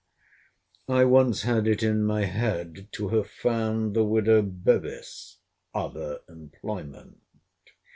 I 0.89 1.05
once 1.05 1.43
had 1.43 1.67
it 1.67 1.83
in 1.83 2.03
my 2.03 2.25
head 2.25 2.87
to 2.93 3.09
have 3.09 3.29
found 3.29 3.93
the 3.93 4.03
widow 4.03 4.41
Bevis 4.41 5.37
other 5.75 6.21
employment. 6.27 7.21